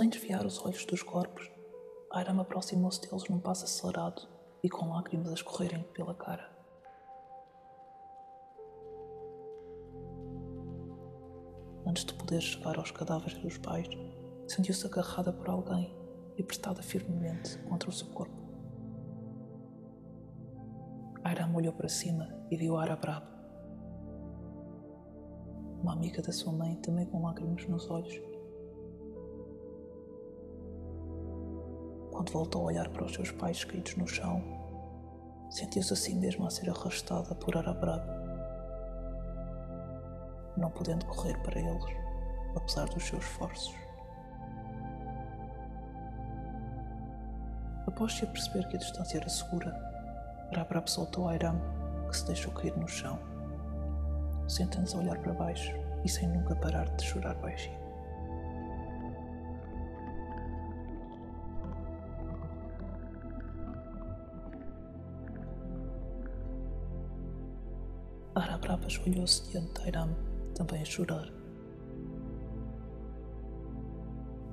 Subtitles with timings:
[0.00, 1.50] Sem desviar os olhos dos corpos,
[2.10, 4.26] Airam aproximou-se deles num passo acelerado
[4.62, 6.50] e com lágrimas a escorrerem pela cara.
[11.86, 13.86] Antes de poder chegar aos cadáveres dos pais,
[14.48, 15.94] sentiu-se agarrada por alguém
[16.38, 18.40] e apertada firmemente contra o seu corpo.
[21.22, 23.26] Airam olhou para cima e viu Arabrab.
[25.82, 28.29] Uma amiga da sua mãe, também com lágrimas nos olhos.
[32.20, 34.42] Quando voltou a olhar para os seus pais caídos no chão,
[35.48, 38.04] sentiu-se assim mesmo a ser arrastada por Arabrab,
[40.54, 41.82] não podendo correr para eles,
[42.54, 43.74] apesar dos seus esforços.
[47.86, 49.72] Após se perceber que a distância era segura,
[50.52, 51.58] Arabrab soltou Airam,
[52.10, 53.18] que se deixou cair no chão,
[54.46, 57.89] sentando-se a olhar para baixo e sem nunca parar de chorar baixinho.
[68.32, 70.16] Arabraba ajoelhou-se diante de Airam,
[70.54, 71.28] também a chorar.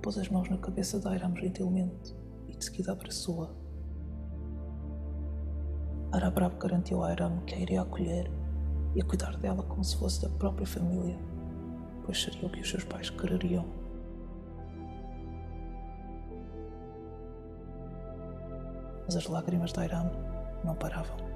[0.00, 2.14] Pôs as mãos na cabeça de Airam gentilmente
[2.46, 3.50] e de seguida abraçou-a.
[6.12, 8.30] Arabrab garantiu a Airam que a iria acolher
[8.94, 11.18] e cuidar dela como se fosse da própria família,
[12.04, 13.66] pois seria o que os seus pais quereriam.
[19.04, 20.12] Mas as lágrimas de Airam
[20.62, 21.33] não paravam.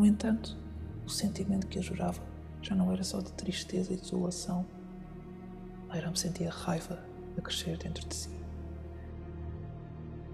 [0.00, 0.56] No entanto,
[1.04, 2.22] o sentimento que a jurava
[2.62, 4.64] já não era só de tristeza e desolação.
[5.90, 7.04] Airam sentia raiva
[7.36, 8.30] a crescer dentro de si.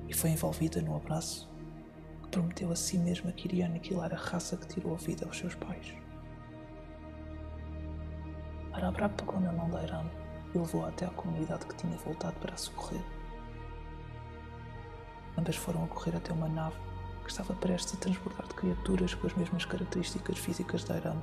[0.09, 1.51] E foi envolvida no abraço
[2.23, 5.37] que prometeu a si mesma que iria aniquilar a raça que tirou a vida aos
[5.37, 5.93] seus pais.
[8.73, 10.09] Arabrab pegou na mão de Airam
[10.55, 13.03] e levou-a até à comunidade que tinha voltado para a socorrer.
[15.37, 16.77] Ambas foram a correr até uma nave
[17.27, 21.21] que estava prestes a transbordar de criaturas com as mesmas características físicas de Airam.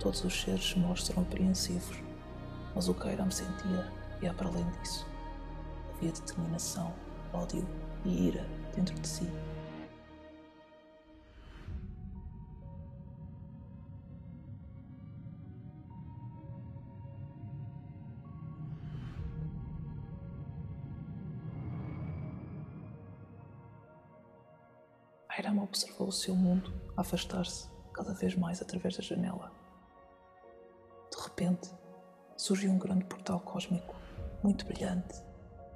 [0.00, 1.96] Todos os seres se mostram apreensivos,
[2.74, 5.06] mas o que Airam sentia ia para além disso.
[5.94, 6.92] Havia determinação,
[7.32, 7.64] ódio
[8.04, 9.30] e ira dentro de si.
[25.38, 29.52] Airam observou o seu mundo afastar-se cada vez mais através da janela.
[31.12, 31.70] De repente,
[32.36, 33.94] surgiu um grande portal cósmico,
[34.42, 35.14] muito brilhante,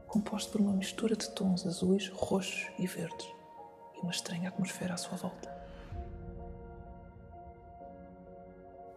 [0.09, 3.28] composto por uma mistura de tons azuis, roxos e verdes,
[3.95, 5.49] e uma estranha atmosfera à sua volta.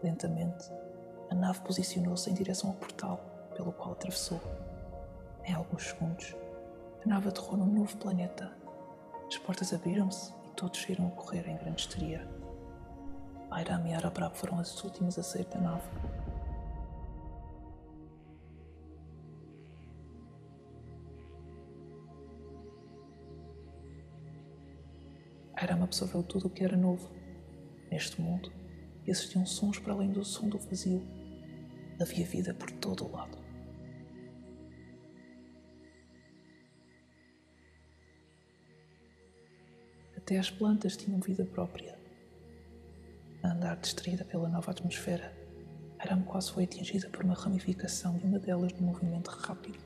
[0.02, 0.72] Lentamente,
[1.30, 3.20] a nave posicionou-se em direção ao portal
[3.56, 4.42] pelo qual atravessou.
[5.44, 6.36] Em alguns segundos,
[7.06, 8.52] a nave aterrou num novo planeta.
[9.28, 12.27] As portas abriram-se todos saíram a correr em grande histeria.
[13.51, 15.88] Airam e Arabrab foram as últimas a sair da nave.
[25.53, 27.09] Airam absorveu tudo o que era novo
[27.89, 28.51] neste mundo
[29.05, 31.05] e existiam sons para além do som do vazio.
[32.01, 33.44] Havia vida por todo o lado.
[40.25, 41.95] Até as plantas tinham vida própria.
[43.43, 45.31] A andar distraída pela nova atmosfera,
[45.99, 49.77] Aram quase foi atingida por uma ramificação de uma delas num movimento rápido.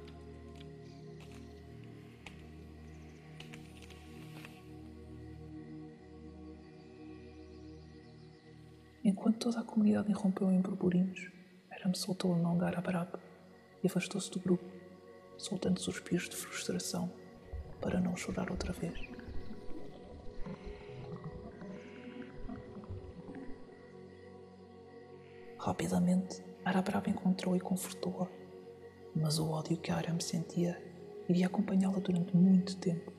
[9.03, 11.29] Enquanto toda a comunidade irrompeu em burburinhos,
[11.69, 13.19] Aram soltou a mão de Arabarab
[13.83, 14.63] e afastou-se do grupo,
[15.37, 17.11] soltando suspiros de frustração
[17.81, 19.18] para não chorar outra vez.
[25.59, 28.29] Rapidamente, Arabrab encontrou e confortou-a,
[29.13, 30.81] mas o ódio que Aram sentia
[31.27, 33.11] iria acompanhá-la durante muito tempo.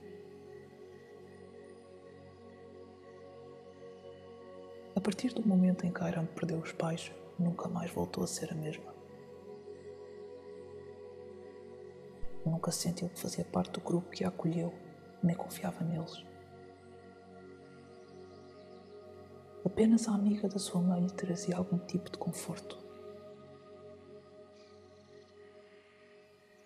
[4.97, 8.51] A partir do momento em que Aram perdeu os pais, nunca mais voltou a ser
[8.51, 8.91] a mesma.
[12.45, 14.73] Nunca sentiu que fazia parte do grupo que a acolheu,
[15.23, 16.30] nem confiava neles.
[19.71, 22.77] Apenas a amiga da sua mãe lhe trazia algum tipo de conforto.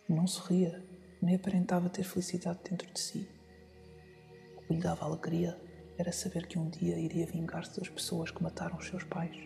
[0.08, 0.82] não sorria,
[1.20, 3.28] nem aparentava ter felicidade dentro de si.
[4.56, 5.60] O que lhe dava alegria
[5.98, 9.36] era saber que um dia iria vingar-se das pessoas que mataram os seus pais.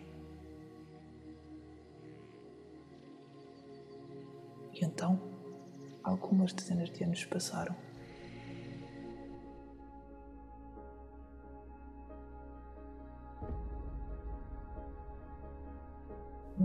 [4.73, 5.21] E então,
[6.01, 7.88] algumas dezenas de anos passaram.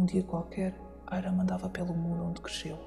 [0.04, 2.78] Num dia qualquer, Aram andava pelo mundo onde cresceu.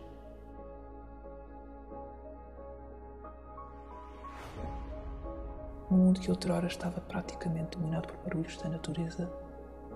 [5.89, 9.27] Um mundo que outrora estava praticamente dominado por barulhos da natureza,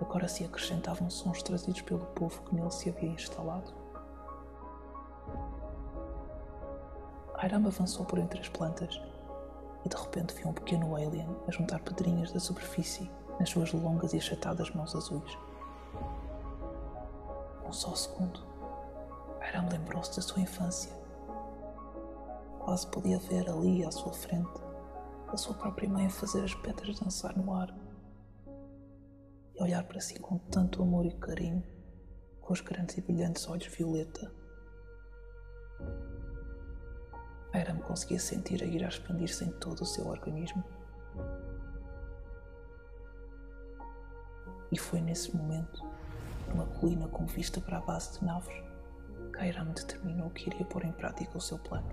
[0.02, 3.72] agora se acrescentavam sons trazidos pelo povo que nele se havia instalado.
[7.36, 9.00] Airam avançou por entre as plantas
[9.86, 14.12] e de repente viu um pequeno alien a juntar pedrinhas da superfície nas suas longas
[14.12, 15.51] e achatadas mãos azuis.
[17.72, 18.38] Um só segundo,
[19.40, 20.92] Airam lembrou-se da sua infância.
[22.60, 24.60] Quase podia ver ali à sua frente
[25.30, 27.74] a sua própria mãe a fazer as pedras dançar no ar
[29.56, 31.64] e olhar para si com tanto amor e carinho,
[32.42, 34.30] com os grandes e brilhantes olhos violeta.
[37.54, 40.62] Aram conseguia sentir a ira expandir-se em todo o seu organismo.
[44.70, 45.82] E foi nesse momento,
[46.50, 48.54] numa colina com vista para a base de naves,
[49.34, 51.90] que Airam determinou que iria pôr em prática o seu plano.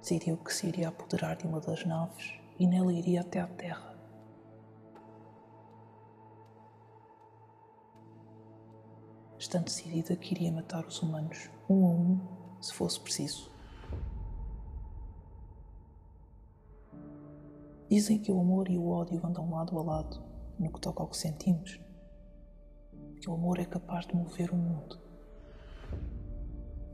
[0.00, 3.91] Decidiu que se iria apoderar de uma das naves e nela iria até à Terra.
[9.52, 12.20] Estando decidida que iria matar os humanos, um a um,
[12.58, 13.50] se fosse preciso.
[17.86, 20.22] Dizem que o amor e o ódio andam lado a lado
[20.58, 21.78] no que toca ao que sentimos.
[23.20, 24.98] Que o amor é capaz de mover o mundo.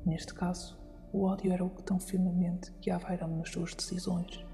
[0.04, 0.76] Neste caso,
[1.12, 4.44] o ódio era o que tão firmemente guiava Airam nas suas decisões.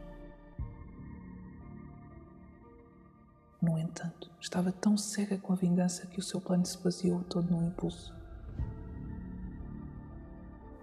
[4.54, 8.14] Estava tão cega com a vingança que o seu plano se baseou todo no impulso.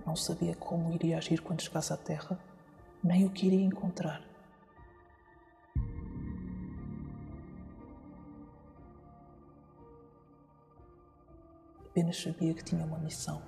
[0.06, 2.38] Não sabia como iria agir quando chegasse à Terra,
[3.02, 4.22] nem o que iria encontrar.
[11.86, 13.42] Apenas sabia que tinha uma missão.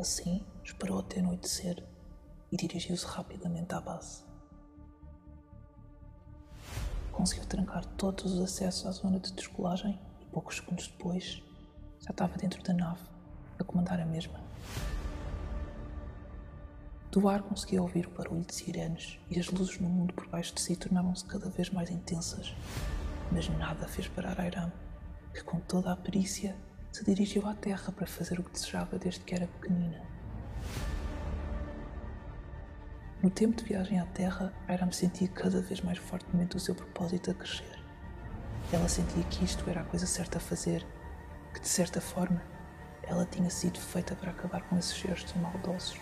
[0.00, 1.86] Assim, esperou até anoitecer
[2.50, 4.31] e dirigiu-se rapidamente à base.
[7.12, 11.42] Conseguiu trancar todos os acessos à zona de descolagem e poucos segundos depois
[12.00, 13.02] já estava dentro da nave,
[13.58, 14.40] a comandar a mesma.
[17.12, 20.54] Do ar conseguia ouvir o barulho de sirenes e as luzes no mundo por baixo
[20.54, 22.54] de si tornavam-se cada vez mais intensas.
[23.30, 24.72] Mas nada fez parar Airam,
[25.32, 26.56] que com toda a perícia
[26.90, 30.11] se dirigiu à Terra para fazer o que desejava desde que era pequenina.
[33.22, 37.30] No tempo de viagem à Terra, Airam sentia cada vez mais fortemente o seu propósito
[37.30, 37.78] a crescer.
[38.72, 40.84] Ela sentia que isto era a coisa certa a fazer,
[41.54, 42.42] que de certa forma
[43.04, 46.00] ela tinha sido feita para acabar com esses gestos maldosos.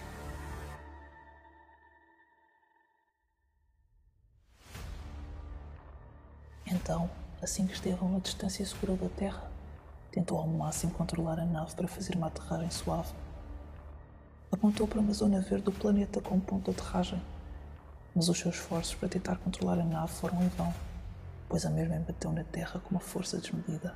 [6.65, 7.11] Então,
[7.43, 9.53] assim que esteve a uma distância segura da Terra,
[10.11, 13.12] tentou ao máximo controlar a nave para fazer uma aterragem suave
[14.50, 17.23] apontou para uma zona verde do planeta como ponto de aterragem.
[18.14, 20.75] Mas os seus esforços para tentar controlar a nave foram em vão,
[21.49, 23.95] pois a mesma embateu na Terra com uma força desmedida.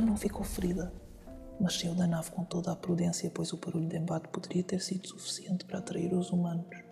[0.00, 0.92] Não ficou ferida,
[1.60, 4.80] mas saiu da nave com toda a prudência, pois o barulho de embate poderia ter
[4.80, 6.89] sido suficiente para atrair os humanos.